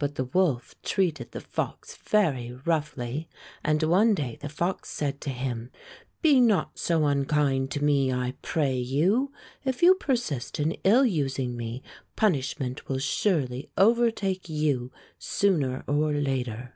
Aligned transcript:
But 0.00 0.16
the 0.16 0.24
wolf 0.24 0.74
treated 0.82 1.30
the 1.30 1.40
fox 1.40 1.94
very 1.94 2.50
roughly, 2.50 3.28
and 3.62 3.80
one 3.84 4.16
day 4.16 4.36
the 4.40 4.48
fox 4.48 4.90
said 4.90 5.20
to 5.20 5.30
him: 5.30 5.70
"Be 6.22 6.40
not 6.40 6.76
so 6.76 7.04
unkind 7.06 7.70
to 7.70 7.84
me, 7.84 8.12
I 8.12 8.34
pray 8.42 8.76
you. 8.76 9.30
If 9.64 9.80
you 9.80 9.94
persist 9.94 10.58
in 10.58 10.72
ill 10.82 11.06
using 11.06 11.56
me, 11.56 11.84
punish 12.16 12.58
ment 12.58 12.88
will 12.88 12.98
surely 12.98 13.70
overtake 13.76 14.48
you 14.48 14.90
sooner 15.20 15.84
or 15.86 16.14
later. 16.14 16.74